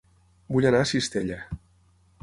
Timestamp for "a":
0.85-0.87